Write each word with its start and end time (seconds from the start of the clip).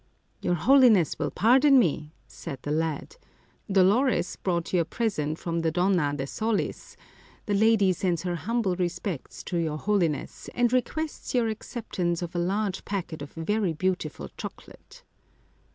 "Your 0.41 0.55
Holiness 0.55 1.19
will 1.19 1.29
pardon 1.29 1.77
me," 1.77 2.11
said 2.27 2.57
the 2.63 2.71
lad;" 2.71 3.17
Dolores 3.71 4.35
brought 4.35 4.73
you 4.73 4.81
a 4.81 4.83
present 4.83 5.37
from 5.37 5.59
the 5.59 5.69
Donna 5.69 6.11
de 6.15 6.25
Solis; 6.25 6.97
the 7.45 7.53
lady 7.53 7.93
sends 7.93 8.23
her 8.23 8.33
humble 8.33 8.75
respects 8.75 9.43
to 9.43 9.57
your 9.59 9.77
Holiness, 9.77 10.49
and 10.55 10.73
requests 10.73 11.35
your 11.35 11.49
acceptance 11.49 12.23
of 12.23 12.33
a 12.33 12.39
large 12.39 12.83
packet 12.83 13.21
of 13.21 13.31
very 13.33 13.73
beautiful 13.73 14.29
chocolate." 14.37 15.03